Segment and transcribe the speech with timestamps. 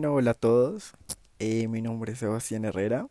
[0.00, 0.94] Bueno, hola a todos.
[1.40, 3.08] Eh, mi nombre es Sebastián Herrera.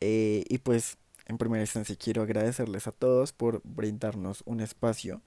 [0.00, 5.20] eh, y pues, en primera instancia, quiero agradecerles a todos por brindarnos un espacio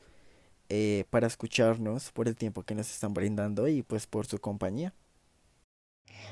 [0.70, 4.94] eh, para escucharnos, por el tiempo que nos están brindando y pues por su compañía.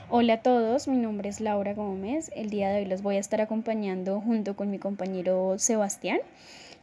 [0.10, 2.32] Hola a todos, mi nombre es Laura Gómez.
[2.36, 6.20] El día de hoy los voy a estar acompañando junto con mi compañero Sebastián.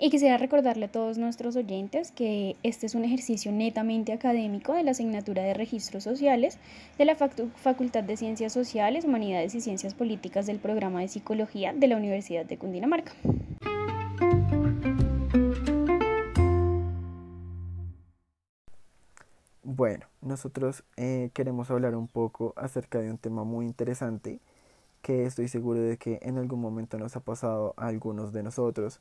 [0.01, 4.85] Y quisiera recordarle a todos nuestros oyentes que este es un ejercicio netamente académico de
[4.85, 6.59] la asignatura de Registros Sociales
[6.99, 11.73] de la Facu- Facultad de Ciencias Sociales, Humanidades y Ciencias Políticas del programa de Psicología
[11.73, 13.11] de la Universidad de Cundinamarca.
[19.65, 24.39] Bueno, nosotros eh, queremos hablar un poco acerca de un tema muy interesante
[25.03, 29.01] que estoy seguro de que en algún momento nos ha pasado a algunos de nosotros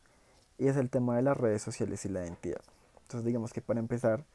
[0.57, 2.61] y es el tema de las redes sociales y la identidad.
[3.03, 4.25] Entonces digamos que para empezar,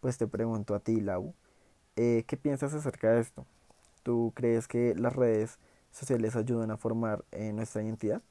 [0.00, 1.34] pues te pregunto a ti, Lau,
[1.96, 3.46] eh, ¿qué piensas acerca de esto?
[4.02, 5.58] ¿Tú crees que las redes
[5.92, 8.22] sociales ayudan a formar eh, nuestra identidad?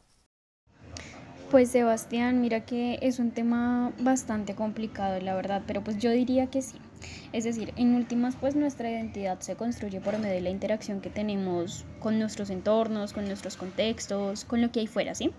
[1.51, 6.47] Pues Sebastián, mira que es un tema bastante complicado, la verdad, pero pues yo diría
[6.47, 6.79] que sí.
[7.33, 11.09] Es decir, en últimas, pues nuestra identidad se construye por medio de la interacción que
[11.09, 15.31] tenemos con nuestros entornos, con nuestros contextos, con lo que hay fuera, ¿sí?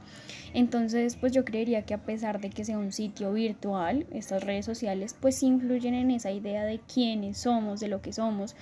[0.53, 4.65] Entonces, pues yo creería que a pesar de que sea un sitio virtual, estas redes
[4.65, 8.57] sociales, pues influyen en esa idea de quiénes somos, de lo que somos,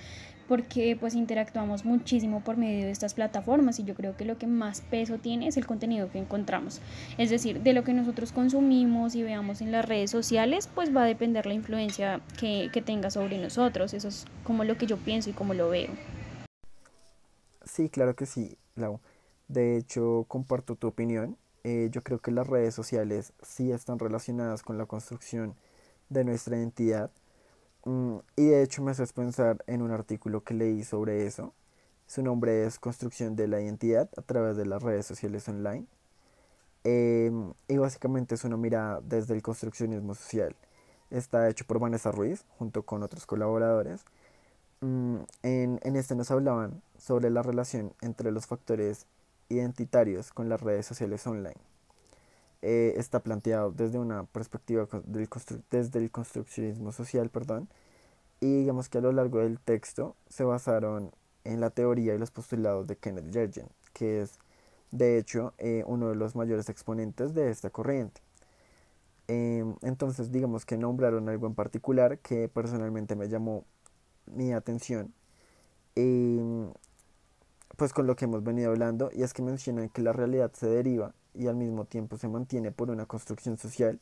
[0.47, 4.47] porque pues interactuamos muchísimo por medio de estas plataformas y yo creo que lo que
[4.47, 6.81] más peso tiene es el contenido que encontramos.
[7.17, 11.03] Es decir, de lo que nosotros consumimos y veamos en las redes sociales, pues va
[11.03, 13.93] a depender la influencia que, que tenga sobre nosotros.
[13.93, 15.89] Eso es como lo que yo pienso y como lo veo.
[17.63, 18.99] Sí, claro que sí, Lau.
[19.47, 21.37] De hecho, comparto tu opinión.
[21.63, 25.55] Eh, yo creo que las redes sociales sí están relacionadas con la construcción
[26.09, 27.11] de nuestra identidad.
[27.85, 31.53] Mm, y de hecho me haces pensar en un artículo que leí sobre eso.
[32.07, 35.85] Su nombre es Construcción de la Identidad a través de las redes sociales online.
[36.83, 40.55] Em, y básicamente es una mirada desde el construccionismo social.
[41.11, 44.05] Está hecho por Vanessa Ruiz junto con otros colaboradores.
[44.81, 49.07] Mm, en, en este nos hablaban sobre la relación entre los factores
[49.49, 51.55] identitarios con las redes sociales online.
[52.67, 55.29] Eh, está planteado desde una perspectiva del
[55.69, 57.69] desde el construccionismo social, perdón,
[58.39, 61.11] y digamos que a lo largo del texto se basaron
[61.43, 64.39] en la teoría y los postulados de Kenneth Yergin, que es
[64.89, 68.21] de hecho eh, uno de los mayores exponentes de esta corriente.
[69.27, 73.63] Em, entonces digamos que nombraron algo en particular que personalmente me llamó
[74.25, 75.13] mi atención,
[75.95, 76.71] em,
[77.77, 80.67] pues con lo que hemos venido hablando, y es que mencionan que la realidad se
[80.67, 83.99] deriva y al mismo tiempo se mantiene por una construcción social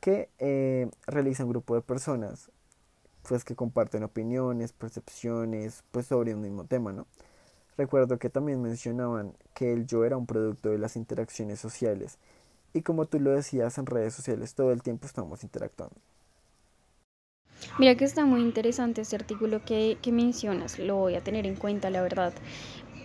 [0.00, 2.50] que eh, realiza un grupo de personas
[3.28, 7.06] pues que comparten opiniones, percepciones, pues sobre un mismo tema, ¿no?
[7.76, 12.18] Recuerdo que también mencionaban que el yo era un producto de las interacciones sociales
[12.72, 15.96] y como tú lo decías en redes sociales, todo el tiempo estamos interactuando.
[17.78, 21.56] Mira que está muy interesante este artículo que, que mencionas, lo voy a tener en
[21.56, 22.32] cuenta, la verdad.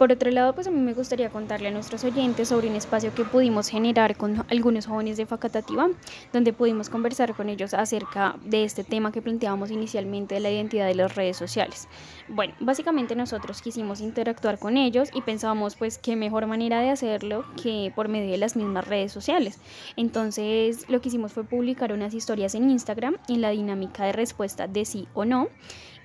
[0.01, 3.13] Por otro lado, pues a mí me gustaría contarle a nuestros oyentes sobre un espacio
[3.13, 5.89] que pudimos generar con algunos jóvenes de Facatativá,
[6.33, 10.87] donde pudimos conversar con ellos acerca de este tema que planteábamos inicialmente de la identidad
[10.87, 11.87] de las redes sociales.
[12.27, 17.45] Bueno, básicamente nosotros quisimos interactuar con ellos y pensábamos pues qué mejor manera de hacerlo
[17.61, 19.59] que por medio de las mismas redes sociales.
[19.97, 24.65] Entonces lo que hicimos fue publicar unas historias en Instagram en la dinámica de respuesta
[24.65, 25.49] de sí o no.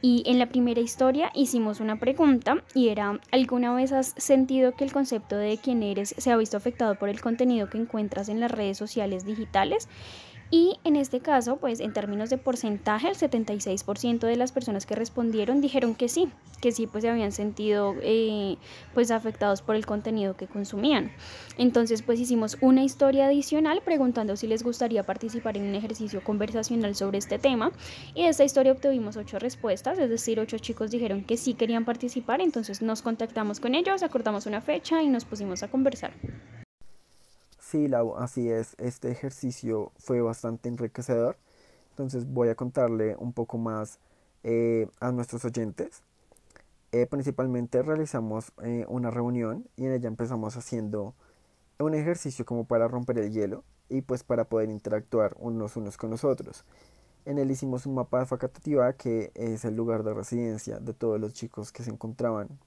[0.03, 4.84] Y en la primera historia hicimos una pregunta y era, ¿alguna vez has sentido que
[4.84, 8.41] el concepto de quién eres se ha visto afectado por el contenido que encuentras en
[8.41, 9.89] las redes sociales digitales?
[10.51, 14.95] Y en este caso, pues en términos de porcentaje, el 76% de las personas que
[14.95, 16.29] respondieron dijeron que sí,
[16.61, 18.57] que sí, pues se habían sentido eh,
[18.95, 21.11] pues afectados por el contenido que consumían.
[21.59, 26.95] Entonces, pues hicimos una historia adicional preguntando si les gustaría participar en un ejercicio conversacional
[26.95, 27.72] sobre este tema.
[28.15, 31.84] Y de esta historia obtuvimos ocho respuestas, es decir, ocho chicos dijeron que sí querían
[31.84, 32.41] participar.
[32.41, 36.13] Entonces nos contactamos con ellos, acordamos una fecha y nos pusimos a conversar.
[37.68, 38.77] Sí, Lau, así es.
[38.78, 41.36] Este ejercicio fue bastante enriquecedor.
[41.91, 43.98] Entonces voy a contarle un poco más
[44.45, 46.03] eh, a nuestros oyentes.
[46.92, 51.15] Eh, principalmente realizamos eh, una reunión y en ella empezamos haciendo
[51.80, 56.10] un ejercicio como para romper el hielo y pues para poder interactuar unos unos con
[56.10, 56.65] los otros.
[57.24, 61.21] En él hicimos un mapa de Facatativá que es el lugar de residencia de todos
[61.21, 62.60] los chicos que se encontraban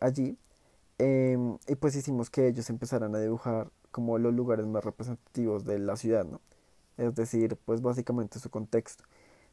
[0.00, 0.38] allí
[1.02, 5.78] Em, y pues hicimos que ellos empezaran a dibujar como los lugares más representativos de
[5.78, 6.42] la ciudad, ¿no?
[6.98, 9.04] Es decir, pues básicamente su contexto.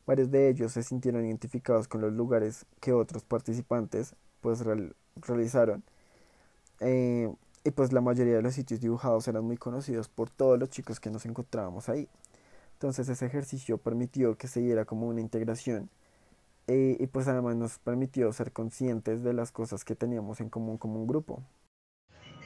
[0.06, 4.62] Varios de ellos se sintieron identificados con los lugares que otros participantes pues
[5.16, 5.84] realizaron.
[6.82, 7.34] Eh,
[7.64, 11.00] y pues la mayoría de los sitios dibujados eran muy conocidos por todos los chicos
[11.00, 12.10] que nos encontrábamos ahí.
[12.74, 15.90] Entonces ese ejercicio permitió que se diera como una integración
[16.68, 20.78] eh, y pues además nos permitió ser conscientes de las cosas que teníamos en común
[20.78, 21.44] como un grupo.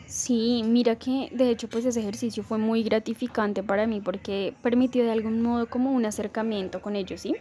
[0.06, 5.04] Sí, mira que de hecho pues ese ejercicio fue muy gratificante para mí porque permitió
[5.04, 7.36] de algún modo como un acercamiento con ellos, ¿sí?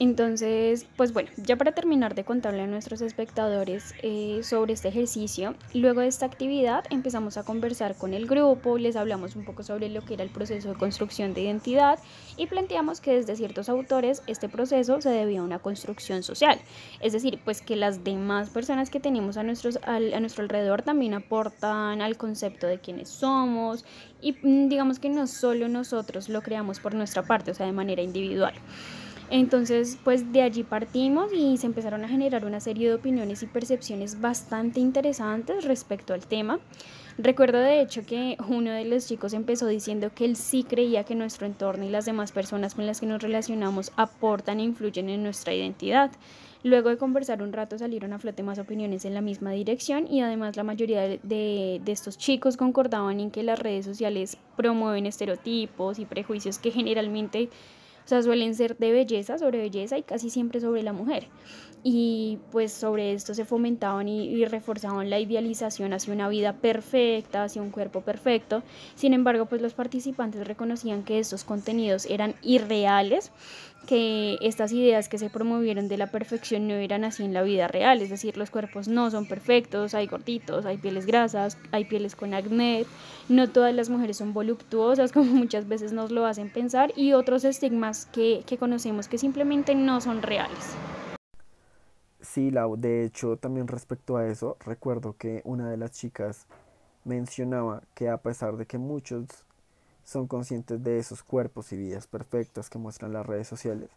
[0.00, 5.56] Entonces, pues bueno, ya para terminar de contarle a nuestros espectadores eh, sobre este ejercicio,
[5.74, 9.88] luego de esta actividad empezamos a conversar con el grupo, les hablamos un poco sobre
[9.88, 11.98] lo que era el proceso de construcción de identidad
[12.36, 16.60] y planteamos que desde ciertos autores este proceso se debía a una construcción social,
[17.00, 21.14] es decir, pues que las demás personas que tenemos a, nuestros, a nuestro alrededor también
[21.14, 23.84] aportan al concepto de quiénes somos
[24.20, 27.72] y mm, digamos que no solo nosotros lo creamos por nuestra parte, o sea, de
[27.72, 28.54] manera individual.
[29.30, 33.46] Entonces, pues de allí partimos y se empezaron a generar una serie de opiniones y
[33.46, 36.60] percepciones bastante interesantes respecto al tema.
[37.18, 41.16] Recuerdo de hecho que uno de los chicos empezó diciendo que él sí creía que
[41.16, 45.24] nuestro entorno y las demás personas con las que nos relacionamos aportan e influyen en
[45.24, 46.12] nuestra identidad.
[46.62, 50.22] Luego de conversar un rato salieron a flote más opiniones en la misma dirección y
[50.22, 55.98] además la mayoría de, de, estos chicos concordaban en que las redes sociales promueven estereotipos
[55.98, 57.48] y prejuicios que generalmente
[58.08, 61.26] o sea, suelen ser de belleza, sobre belleza y casi siempre sobre la mujer.
[61.84, 67.60] Y pues sobre esto se fomentaban y, reforzaban la idealización hacia una vida perfecta, hacia
[67.60, 68.62] un cuerpo perfecto.
[68.94, 73.30] Sin embargo, pues los participantes reconocían que estos contenidos eran irreales
[73.88, 77.68] que estas ideas que se promovieron de la perfección no eran así en la vida
[77.68, 82.14] real, es decir, los cuerpos no son perfectos, hay gorditos, hay pieles grasas, hay pieles
[82.14, 82.84] con acné,
[83.30, 87.44] no todas las mujeres son voluptuosas como muchas veces nos lo hacen pensar y otros
[87.44, 90.76] estigmas que, que conocemos que simplemente no son reales.
[92.20, 96.46] Sí, Lau, de hecho también respecto a eso, recuerdo que una de las chicas
[97.04, 99.46] mencionaba que a pesar de que muchos
[100.08, 103.90] son conscientes de esos cuerpos y vidas perfectas que muestran las redes sociales,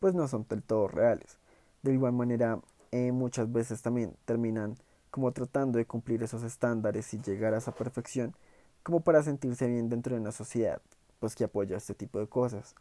[0.00, 1.36] pues no son del todo reales.
[1.82, 2.58] De igual manera,
[2.90, 4.76] eh, muchas veces también terminan
[5.10, 8.34] como tratando de cumplir esos estándares y llegar a esa perfección,
[8.82, 10.80] como para sentirse bien dentro de una sociedad,
[11.20, 12.74] pues que apoya este tipo de cosas.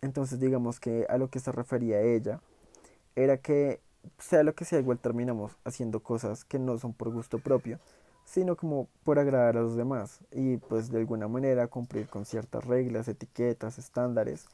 [0.00, 2.40] Entonces digamos que a lo que se refería ella
[3.14, 3.82] era que
[4.18, 7.78] sea lo que sea, igual terminamos haciendo cosas que no son por gusto propio,
[8.26, 12.64] sino como por agradar a los demás y pues de alguna manera cumplir con ciertas
[12.66, 14.46] reglas, etiquetas, estándares,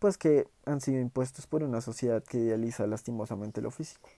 [0.00, 4.10] pues que han sido impuestos por una sociedad que idealiza lastimosamente lo físico.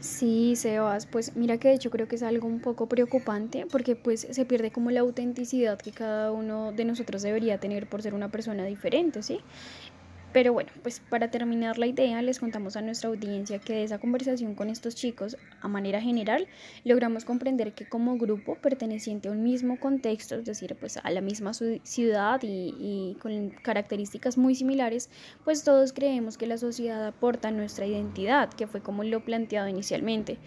[0.00, 3.94] Sí, Sebas, pues mira que de hecho creo que es algo un poco preocupante porque
[3.94, 8.12] pues se pierde como la autenticidad que cada uno de nosotros debería tener por ser
[8.14, 9.40] una persona diferente, ¿sí?
[10.32, 13.98] Pero bueno, pues para terminar la idea, les contamos a nuestra audiencia que de esa
[13.98, 16.48] conversación con estos chicos, a manera general,
[16.84, 21.20] logramos comprender que como grupo perteneciente a un mismo contexto, es decir, pues a la
[21.20, 25.10] misma ciudad y, con características muy similares,
[25.44, 30.38] pues todos creemos que la sociedad aporta nuestra identidad, que fue como lo planteado inicialmente.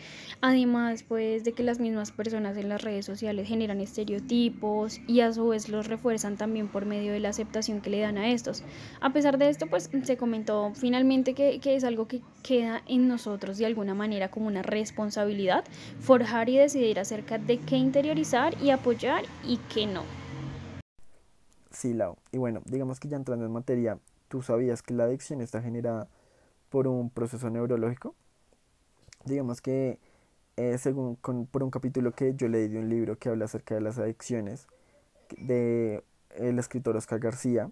[0.42, 5.32] Además, pues de que las mismas personas en las redes sociales generan estereotipos y a
[5.32, 8.64] su vez los refuerzan también por medio de la aceptación que le dan a estos.
[9.00, 13.58] A pesar de esto, pues se comentó finalmente que, es algo que queda en nosotros
[13.58, 15.66] de alguna manera como una responsabilidad,
[16.00, 20.04] forjar y decidir acerca de qué interiorizar y apoyar y qué no.
[21.72, 22.16] Sí, Lau.
[22.32, 24.00] Y bueno, digamos que ya entrando en materia,
[24.30, 26.08] ¿tú sabías que la adicción está generada
[26.70, 28.16] por un proceso neurológico?
[29.26, 30.00] Digamos que
[30.56, 33.82] eh, según por un capítulo que yo leí de un libro que habla acerca de
[33.82, 34.68] las adicciones
[35.38, 37.70] de el escritor Oscar García,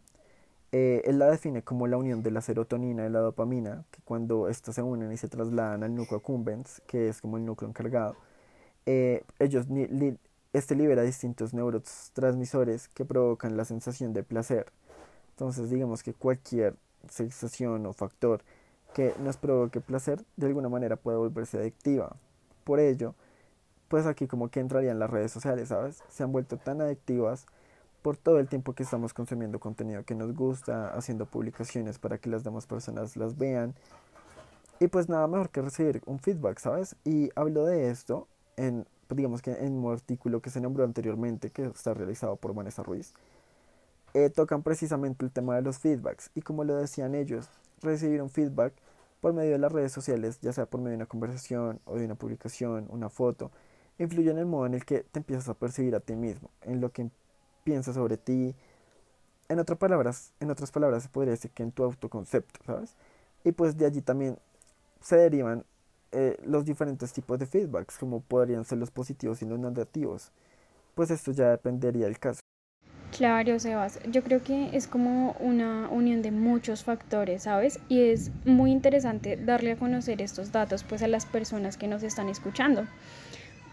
[0.75, 4.47] eh, él la define como la unión de la serotonina y la dopamina, que cuando
[4.47, 8.15] estas se unen y se trasladan al núcleo accumbens, que es como el núcleo encargado,
[8.87, 9.67] eh, ellos
[10.51, 14.65] este libera distintos neurotransmisores que provocan la sensación de placer.
[15.29, 16.75] Entonces, digamos que cualquier
[17.07, 18.41] sensación o factor
[18.95, 22.15] que nos provoque placer, de alguna manera puede volverse adictiva.
[22.63, 23.13] Por ello,
[23.89, 26.01] pues aquí como que entrarían las redes sociales, ¿sabes?
[26.09, 27.45] Se han vuelto tan adictivas
[28.03, 32.29] por todo el tiempo que estamos consumiendo contenido que nos gusta, haciendo publicaciones para que
[32.29, 33.73] las demás personas las vean.
[34.79, 36.95] Y pues nada mejor que recibir un feedback, ¿sabes?
[37.05, 41.63] Y hablo de esto en, digamos que en un artículo que se nombró anteriormente, que
[41.63, 43.13] está realizado por Vanessa Ruiz.
[44.13, 46.29] Eh, tocan precisamente el tema de los feedbacks.
[46.35, 47.49] Y como lo decían ellos,
[47.81, 48.73] recibir un feedback
[49.21, 52.05] por medio de las redes sociales, ya sea por medio de una conversación o de
[52.05, 53.51] una publicación, una foto,
[53.97, 56.81] influye en el modo en el que te empiezas a percibir a ti mismo, en
[56.81, 57.09] lo que
[57.63, 58.55] piensa sobre ti,
[59.49, 62.95] En, otras palabras, en otras palabras, se podría decir que en tu autoconcepto, ¿sabes?
[63.43, 64.37] Y pues de allí también
[65.01, 65.65] se derivan
[66.11, 70.31] eh, los diferentes tipos de feedbacks, como podrían ser los positivos y los negativos.
[70.95, 72.39] Pues esto ya dependería del caso.
[73.15, 73.99] Claro, Sebas.
[74.09, 77.79] Yo creo que es como una unión de muchos factores, ¿sabes?
[77.87, 82.01] Y es muy interesante darle a conocer estos datos pues a las personas que nos
[82.01, 82.87] están escuchando.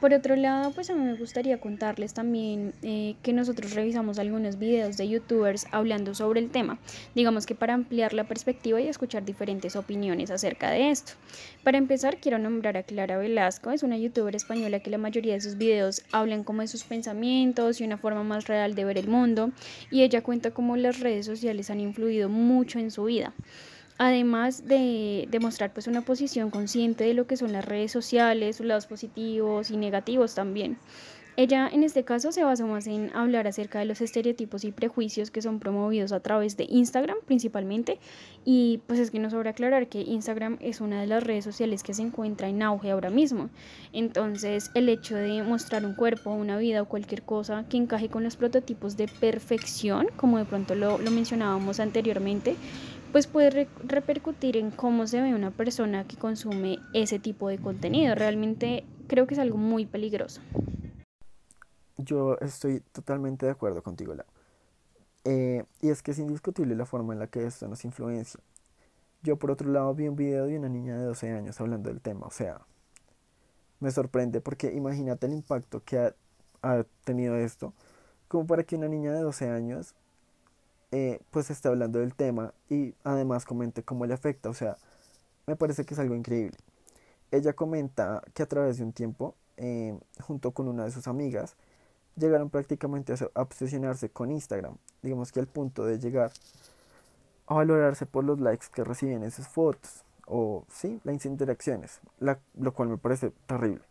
[0.00, 4.58] Por otro lado, pues a mí me gustaría contarles también eh, que nosotros revisamos algunos
[4.58, 6.78] videos de youtubers hablando sobre el tema,
[7.14, 11.12] digamos que para ampliar la perspectiva y escuchar diferentes opiniones acerca de esto.
[11.62, 15.42] Para empezar, quiero nombrar a Clara Velasco, es una youtuber española que la mayoría de
[15.42, 19.08] sus videos hablan como de sus pensamientos y una forma más real de ver el
[19.08, 19.50] mundo,
[19.90, 23.34] y ella cuenta cómo las redes sociales han influido mucho en su vida
[24.00, 28.64] además de demostrar pues una posición consciente de lo que son las redes sociales, sus
[28.64, 30.78] lados positivos y negativos también.
[31.36, 35.30] Ella en este caso se basó más en hablar acerca de los estereotipos y prejuicios
[35.30, 37.98] que son promovidos a través de Instagram principalmente
[38.44, 41.82] y pues es que nos sobra aclarar que Instagram es una de las redes sociales
[41.82, 43.48] que se encuentra en auge ahora mismo.
[43.92, 48.24] Entonces el hecho de mostrar un cuerpo, una vida o cualquier cosa que encaje con
[48.24, 52.56] los prototipos de perfección, como de pronto lo, lo mencionábamos anteriormente,
[53.12, 58.14] pues puede repercutir en cómo se ve una persona que consume ese tipo de contenido.
[58.14, 60.40] Realmente creo que es algo muy peligroso.
[61.96, 64.26] Yo estoy totalmente de acuerdo contigo, Lau.
[65.24, 68.40] Eh, y es que es indiscutible la forma en la que esto nos influencia.
[69.22, 72.00] Yo por otro lado vi un video de una niña de 12 años hablando del
[72.00, 72.62] tema, o sea,
[73.80, 76.14] me sorprende porque imagínate el impacto que ha,
[76.62, 77.74] ha tenido esto,
[78.28, 79.94] como para que una niña de 12 años
[80.92, 84.48] eh, pues está hablando del tema y además comente cómo le afecta.
[84.48, 84.76] O sea,
[85.46, 86.56] me parece que es algo increíble.
[87.30, 91.56] Ella comenta que a través de un tiempo, eh, junto con una de sus amigas,
[92.16, 94.76] llegaron prácticamente a obsesionarse con Instagram.
[95.02, 96.32] Digamos que al punto de llegar
[97.46, 100.04] a valorarse por los likes que reciben en sus fotos.
[100.26, 102.00] O sí, las interacciones.
[102.18, 103.89] lo cual me parece terrible.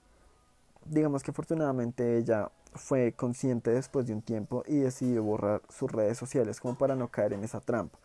[0.86, 6.18] Digamos que afortunadamente ella fue consciente después de un tiempo y decidió borrar sus redes
[6.18, 8.00] sociales como para no caer en esa trampa,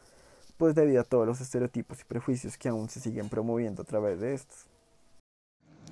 [0.57, 4.21] pues debido a todos los estereotipos y prejuicios que aún se siguen promoviendo a través
[4.21, 4.67] de estos.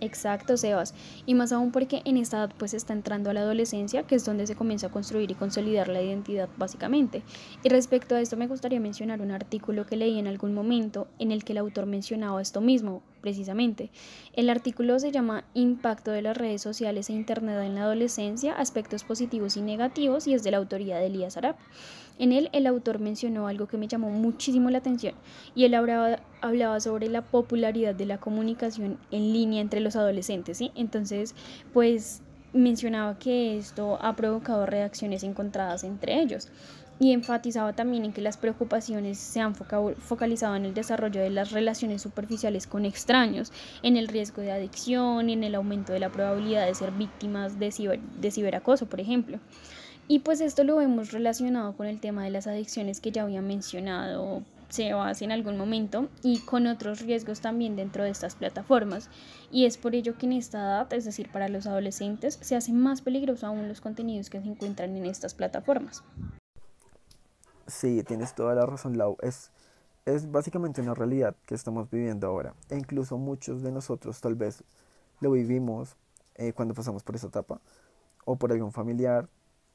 [0.02, 0.94] Exacto, Sebas.
[1.26, 4.24] Y más aún porque en esta edad pues está entrando a la adolescencia, que es
[4.24, 7.22] donde se comienza a construir y consolidar la identidad básicamente.
[7.62, 11.30] Y respecto a esto me gustaría mencionar un artículo que leí en algún momento en
[11.30, 13.90] el que el autor mencionaba esto mismo, precisamente.
[14.34, 19.04] El artículo se llama Impacto de las redes sociales e Internet en la adolescencia, aspectos
[19.04, 21.56] positivos y negativos y es de la autoría de Elías Arap.
[22.18, 25.14] En él el autor mencionó algo que me llamó muchísimo la atención
[25.54, 30.58] y él hablaba, hablaba sobre la popularidad de la comunicación en línea entre los adolescentes,
[30.58, 30.70] ¿sí?
[30.74, 31.34] Entonces,
[31.72, 32.20] pues
[32.52, 36.50] mencionaba que esto ha provocado reacciones encontradas entre ellos
[37.02, 41.50] y enfatizaba también en que las preocupaciones se han focalizado en el desarrollo de las
[41.50, 43.50] relaciones superficiales con extraños,
[43.82, 48.00] en el riesgo de adicción, en el aumento de la probabilidad de ser víctimas de,
[48.20, 49.40] de ciberacoso, por ejemplo.
[50.06, 53.42] Y pues esto lo hemos relacionado con el tema de las adicciones que ya había
[53.42, 59.10] mencionado Sebas en algún momento y con otros riesgos también dentro de estas plataformas.
[59.50, 62.72] Y es por ello que en esta edad, es decir, para los adolescentes, se hace
[62.72, 66.04] más peligroso aún los contenidos que se encuentran en estas plataformas.
[67.72, 69.16] Sí, tienes toda la razón, Lau.
[69.22, 69.50] Es,
[70.04, 72.54] es básicamente una realidad que estamos viviendo ahora.
[72.68, 74.62] E incluso muchos de nosotros tal vez
[75.20, 75.96] lo vivimos
[76.34, 77.60] eh, cuando pasamos por esa etapa,
[78.24, 79.28] o por algún familiar,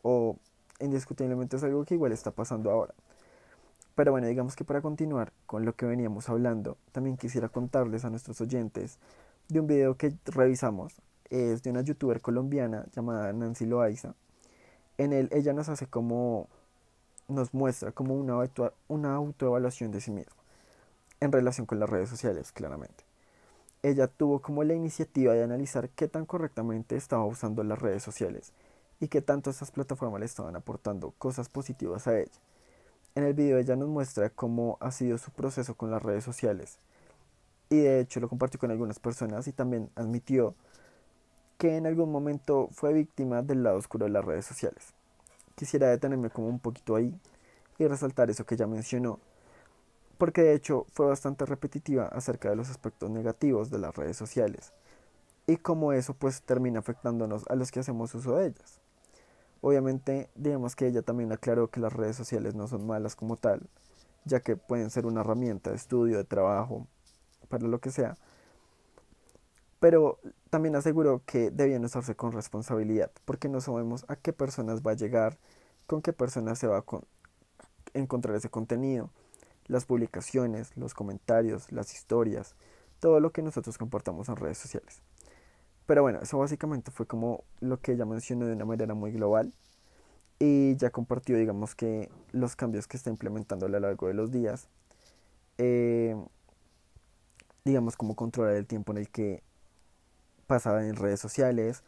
[0.04, 0.38] o
[0.80, 2.94] indiscutiblemente es algo que igual está pasando ahora.
[3.96, 8.12] Pero bueno, digamos que para continuar con lo que veníamos hablando, también quisiera contarles a
[8.12, 9.00] nuestros oyentes
[9.50, 11.02] de un video que revisamos.
[11.32, 14.14] Es de una youtuber colombiana llamada Nancy Loaiza.
[15.00, 16.48] En él ella nos hace como,
[17.28, 18.38] nos muestra como una,
[18.88, 20.36] una autoevaluación de sí misma
[21.20, 23.04] en relación con las redes sociales, claramente.
[23.84, 28.52] Ella tuvo como la iniciativa de analizar qué tan correctamente estaba usando las redes sociales
[29.00, 32.32] y que tanto estas plataformas le estaban aportando cosas positivas a ella.
[33.16, 36.80] En el video ella nos muestra cómo ha sido su proceso con las redes sociales
[37.70, 40.56] y de hecho lo compartió con algunas personas y también admitió
[41.58, 44.94] que en algún momento fue víctima del lado oscuro de las redes sociales.
[45.58, 47.20] Quisiera detenerme como un poquito ahí
[47.80, 49.20] y resaltar eso que ella mencionó,
[50.20, 54.72] porque de hecho fue bastante repetitiva acerca de los aspectos negativos de las redes sociales
[55.48, 58.82] y cómo eso pues termina afectándonos a los que hacemos uso de ellas.
[59.62, 63.68] Obviamente, digamos que ella también aclaró que las redes sociales no son malas como tal,
[64.26, 66.86] ya que pueden ser una herramienta de estudio, de trabajo,
[67.50, 68.16] para lo que sea.
[69.80, 70.20] Pero
[70.50, 74.96] también aseguró que debían usarse con responsabilidad, porque no sabemos a qué personas va a
[74.96, 75.38] llegar,
[75.86, 76.84] con qué personas se va a
[77.94, 79.12] encontrar ese contenido,
[79.68, 82.56] las publicaciones, los comentarios, las historias,
[83.00, 85.02] todo lo que nosotros comportamos en redes sociales.
[85.86, 89.54] Pero bueno, eso básicamente fue como lo que ella mencionó de una manera muy global
[90.40, 94.32] y ya compartió, digamos que los cambios que está implementando a lo largo de los
[94.32, 94.68] días,
[95.58, 96.16] eh,
[97.64, 99.44] digamos como controlar el tiempo en el que
[100.48, 101.84] pasaba en redes sociales,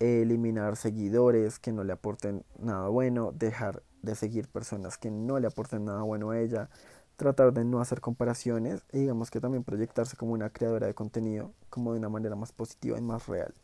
[0.00, 5.46] eliminar seguidores que no le aporten nada bueno, dejar de seguir personas que no le
[5.46, 6.70] aporten nada bueno a ella,
[7.16, 11.52] tratar de no hacer comparaciones y digamos que también proyectarse como una creadora de contenido
[11.68, 13.54] como de una manera más positiva y más real.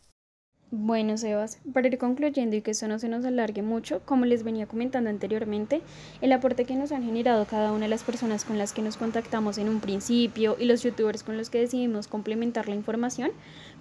[0.73, 4.43] Bueno, Sebas, para ir concluyendo y que esto no se nos alargue mucho, como les
[4.43, 5.81] venía comentando anteriormente,
[6.21, 8.97] el aporte que nos han generado cada una de las personas con las que nos
[8.97, 13.31] contactamos en un principio y los youtubers con los que decidimos complementar la información,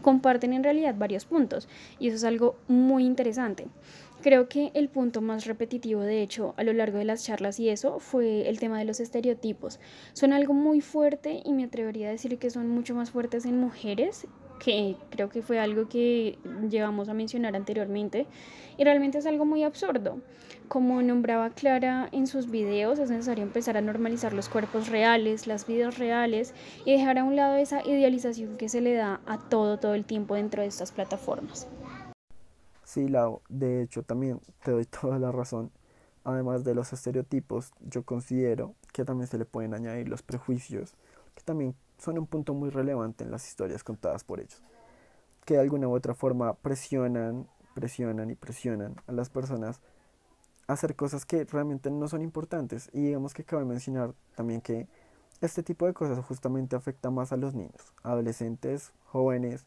[0.03, 3.65] comparten en realidad varios puntos y eso es algo muy interesante.
[4.21, 7.69] Creo que el punto más repetitivo, de hecho, a lo largo de las charlas y
[7.69, 9.79] eso, fue el tema de los estereotipos.
[10.13, 13.59] Son algo muy fuerte y me atrevería a decir que son mucho más fuertes en
[13.59, 14.27] mujeres
[14.59, 16.38] que creo que fue algo que
[16.69, 18.27] llevamos a mencionar anteriormente,
[18.77, 20.19] y realmente es algo muy absurdo.
[20.67, 25.67] Como nombraba Clara en sus videos, es necesario empezar a normalizar los cuerpos reales, las
[25.67, 26.53] vidas reales,
[26.85, 30.05] y dejar a un lado esa idealización que se le da a todo, todo el
[30.05, 31.67] tiempo dentro de estas plataformas.
[32.83, 35.71] Sí, Lau, de hecho también te doy toda la razón.
[36.24, 40.95] Además de los estereotipos, yo considero que también se le pueden añadir los prejuicios,
[41.35, 44.61] que también son un punto muy relevante en las historias contadas por ellos,
[45.45, 49.81] que de alguna u otra forma presionan, presionan y presionan a las personas
[50.67, 52.89] a hacer cosas que realmente no son importantes.
[52.93, 54.87] Y digamos que cabe mencionar también que
[55.41, 59.65] este tipo de cosas justamente afecta más a los niños, adolescentes, jóvenes,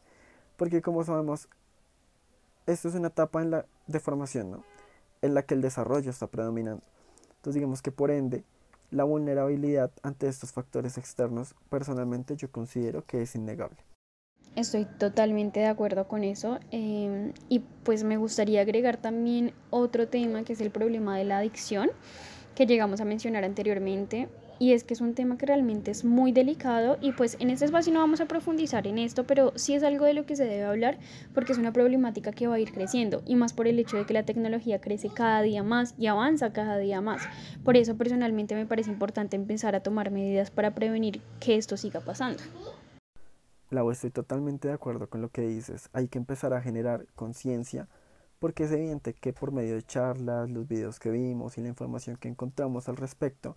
[0.57, 1.47] porque como sabemos,
[2.65, 4.63] esto es una etapa en la, de formación, ¿no?
[5.21, 6.83] en la que el desarrollo está predominando.
[7.37, 8.43] Entonces digamos que por ende,
[8.91, 13.77] la vulnerabilidad ante estos factores externos, personalmente yo considero que es innegable.
[14.55, 20.43] Estoy totalmente de acuerdo con eso em, y pues me gustaría agregar también otro tema
[20.43, 21.91] que es el problema de la adicción
[22.55, 24.27] que llegamos a mencionar anteriormente
[24.59, 27.65] y es que es un tema que realmente es muy delicado y pues en este
[27.65, 30.43] espacio no vamos a profundizar en esto, pero sí es algo de lo que se
[30.43, 30.99] debe hablar
[31.33, 34.05] porque es una problemática que va a ir creciendo y más por el hecho de
[34.05, 37.23] que la tecnología crece cada día más y avanza cada día más.
[37.63, 42.01] Por eso personalmente me parece importante empezar a tomar medidas para prevenir que esto siga
[42.01, 42.43] pasando.
[43.69, 45.89] Lau, estoy totalmente de acuerdo con lo que dices.
[45.93, 47.87] Hay que empezar a generar conciencia
[48.39, 52.15] porque es evidente que por medio de charlas, los videos que vimos y la información
[52.15, 53.55] que encontramos al respecto,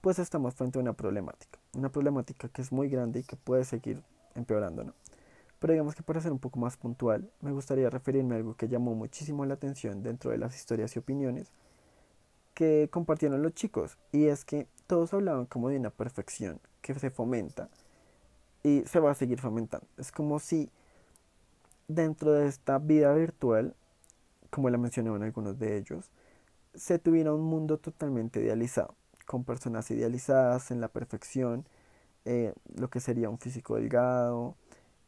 [0.00, 1.58] pues estamos frente a una problemática.
[1.74, 4.02] Una problemática que es muy grande y que puede seguir
[4.34, 4.94] empeorando, ¿no?
[5.58, 8.68] Pero digamos que para ser un poco más puntual, me gustaría referirme a algo que
[8.68, 11.50] llamó muchísimo la atención dentro de las historias y opiniones
[12.54, 17.10] que compartieron los chicos, y es que todos hablaban como de una perfección que se
[17.10, 17.68] fomenta
[18.64, 19.86] y se va a seguir fomentando.
[19.96, 20.70] Es como si
[21.86, 23.74] dentro de esta vida virtual,
[24.50, 26.10] como la mencionaban algunos de ellos,
[26.74, 28.94] se tuviera un mundo totalmente idealizado
[29.28, 31.66] con personas idealizadas en la perfección,
[32.24, 34.56] eh, lo que sería un físico delgado,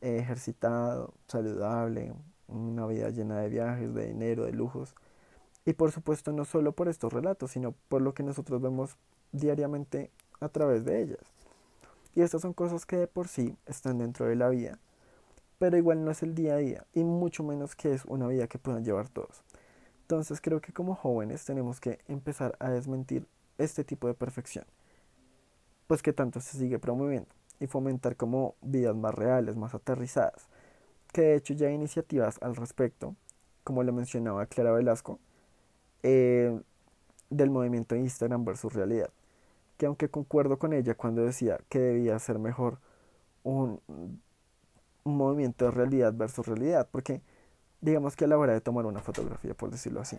[0.03, 2.13] eh, ejercitado, saludable,
[2.47, 4.95] una vida llena de viajes, de dinero, de lujos.
[5.65, 8.99] Y por supuesto no solo por estos relatos, sino por lo que nosotros vemos
[9.33, 11.25] diariamente a través de ellas.
[12.15, 14.79] Y estas son cosas que de por sí están dentro de la vida,
[15.59, 18.49] pero igual no es el día a día, y mucho menos que es una vida
[18.49, 19.45] que puedan llevar todos.
[20.03, 23.27] Entonces creo que como jóvenes tenemos que empezar a desmentir
[23.61, 24.65] este tipo de perfección,
[25.87, 30.49] pues que tanto se sigue promoviendo y fomentar como vidas más reales, más aterrizadas,
[31.13, 33.15] que de hecho ya hay iniciativas al respecto,
[33.65, 35.19] como lo mencionaba Clara Velasco,
[36.03, 36.61] eh,
[37.29, 39.11] del movimiento Instagram versus realidad,
[39.77, 42.79] que aunque concuerdo con ella cuando decía que debía ser mejor
[43.43, 43.81] un,
[45.05, 47.21] un movimiento de realidad versus realidad, porque
[47.81, 50.19] digamos que a la hora de tomar una fotografía, por decirlo así,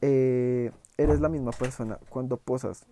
[0.00, 2.86] eh, eres la misma persona cuando posas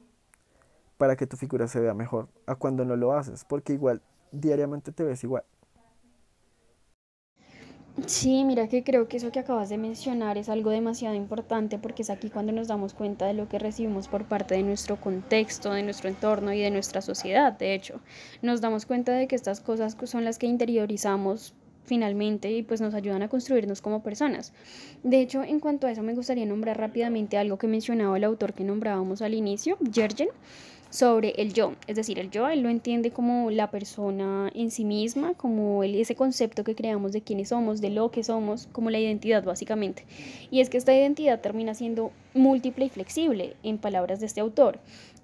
[0.99, 4.93] para que tu figura se vea mejor a cuando no lo haces, porque igual diariamente
[4.93, 5.45] te ves igual.
[8.07, 12.03] Sí, mira que creo que eso que acabas de mencionar es algo demasiado importante porque
[12.03, 15.73] es aquí cuando nos damos cuenta de lo que recibimos por parte de nuestro contexto,
[15.73, 17.53] de nuestro entorno y de nuestra sociedad.
[17.53, 18.01] De hecho,
[18.43, 21.55] nos damos cuenta de que estas cosas son las que interiorizamos
[21.91, 24.53] finalmente y pues nos ayudan a construirnos como personas.
[25.03, 28.55] De hecho, en cuanto a eso me gustaría nombrar rápidamente algo que mencionaba el autor
[28.55, 30.29] que nombrábamos al inicio, Jergen,
[30.89, 31.75] sobre el yo.
[31.89, 36.15] Es decir, el yo él lo entiende como la persona en sí misma, como ese
[36.15, 40.05] concepto que creamos de quiénes somos, de lo que somos, como la identidad básicamente.
[40.53, 44.79] Y es que esta identidad termina siendo múltiple y flexible, en palabras de este autor.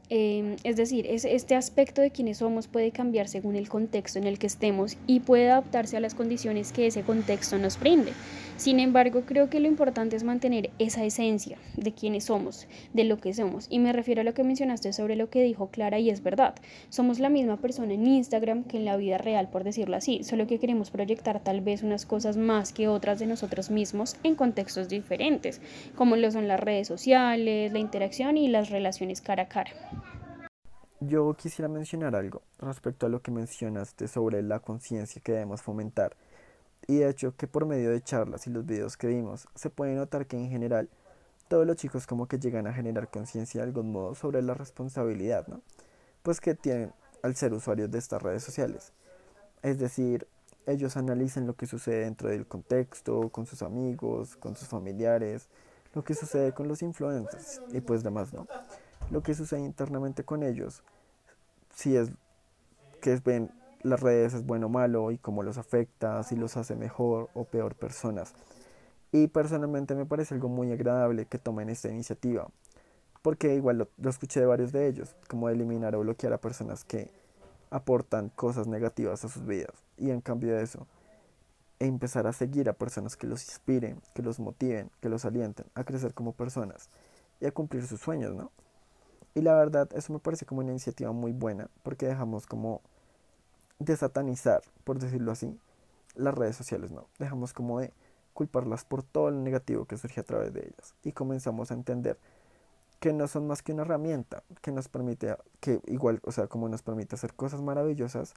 [0.09, 4.27] Em, es decir, es, este aspecto de quienes somos puede cambiar según el contexto en
[4.27, 8.12] el que estemos y puede adaptarse a las condiciones que ese contexto nos brinde.
[8.57, 13.19] Sin embargo, creo que lo importante es mantener esa esencia de quienes somos, de lo
[13.19, 13.66] que somos.
[13.69, 16.55] Y me refiero a lo que mencionaste sobre lo que dijo Clara y es verdad.
[16.88, 20.47] Somos la misma persona en Instagram que en la vida real, por decirlo así, solo
[20.47, 24.88] que queremos proyectar tal vez unas cosas más que otras de nosotros mismos en contextos
[24.88, 25.61] diferentes,
[25.95, 29.71] como lo son las redes sociales, la interacción y las relaciones cara a cara.
[31.01, 36.16] Yo quisiera mencionar algo respecto a lo que mencionaste sobre la conciencia que debemos fomentar
[36.87, 39.94] y de hecho que por medio de charlas y los videos que vimos se puede
[39.94, 40.88] notar que en general
[41.49, 45.46] todos los chicos como que llegan a generar conciencia de algún modo sobre la responsabilidad,
[45.46, 45.61] ¿no?
[46.22, 48.92] Pues que tienen al ser usuarios de estas redes sociales.
[49.62, 50.27] Es decir,
[50.66, 55.49] ellos analizan lo que sucede dentro del contexto, con sus amigos, con sus familiares,
[55.94, 58.46] lo que sucede con los influencers y pues demás, ¿no?
[59.11, 60.83] Lo que sucede internamente con ellos,
[61.75, 62.11] si es
[63.01, 63.51] que ven
[63.87, 67.44] las redes es bueno o malo y cómo los afecta, si los hace mejor o
[67.44, 68.35] peor personas.
[69.12, 72.49] Y personalmente me parece algo muy agradable que tomen esta iniciativa,
[73.22, 77.11] porque igual lo, escuché de varios de ellos, como eliminar o bloquear a personas que
[77.70, 79.72] aportan cosas negativas a sus vidas.
[79.96, 80.87] Y en cambio de eso,
[81.79, 85.85] empezar a seguir a personas que los inspiren, que los motiven, que los alienten a
[85.85, 86.88] crecer como personas
[87.40, 88.51] y a cumplir sus sueños, ¿no?
[89.35, 92.81] Y la verdad, eso me parece como una iniciativa muy buena, porque dejamos como
[93.79, 95.59] de satanizar, por decirlo así,
[96.15, 97.07] las redes sociales, no.
[97.19, 97.93] Dejamos como de
[98.33, 102.19] culparlas por todo lo negativo que surge a través de ellas y comenzamos a entender
[103.01, 106.69] que no son más que una herramienta que nos permite, que igual, o sea, como
[106.69, 108.35] nos permite hacer cosas maravillosas,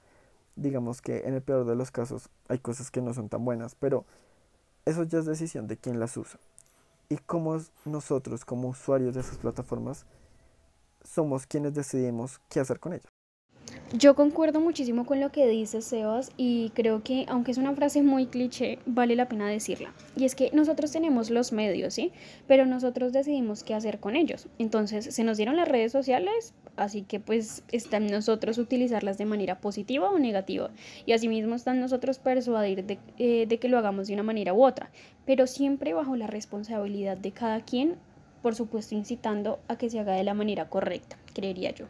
[0.56, 3.74] digamos que en el peor de los casos hay cosas que no son tan buenas,
[3.74, 4.04] pero
[4.84, 6.40] eso ya es decisión de quien las usa.
[7.08, 10.06] Y como nosotros, como usuarios de esas plataformas,
[11.02, 13.19] somos quienes decidimos qué hacer con ellas.
[13.92, 18.04] Yo concuerdo muchísimo con lo que dice Sebas y creo que aunque es una frase
[18.04, 19.92] muy cliché, vale la pena decirla.
[20.16, 22.12] Y es que nosotros tenemos los medios, ¿sí?
[22.46, 24.46] Pero nosotros decidimos qué hacer con ellos.
[24.60, 29.24] Entonces, se nos dieron las redes sociales, así que pues está en nosotros utilizarlas de
[29.24, 30.70] manera positiva o negativa.
[31.04, 34.54] Y asimismo está en nosotros persuadir de, eh, de que lo hagamos de una manera
[34.54, 34.92] u otra,
[35.26, 37.96] pero siempre bajo la responsabilidad de cada quien,
[38.40, 41.86] por supuesto incitando a que se haga de la manera correcta, creería yo.